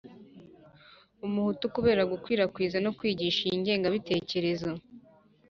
[1.25, 4.69] umuhutu kubera gukwirakwiza no kwigisha iyi ngengabitekerezo